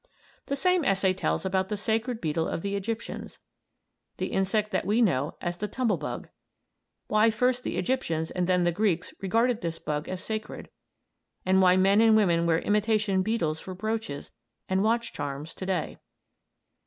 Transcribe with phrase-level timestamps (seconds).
[0.47, 3.37] The same essay tells about the sacred beetle of the Egyptians,
[4.17, 6.27] the insect that we know as the "tumblebug";
[7.05, 10.69] why first the Egyptians and then the Greeks regarded this bug as sacred;
[11.45, 14.31] and why men and women wear imitation beetles for brooches
[14.67, 15.99] and watch charms to day.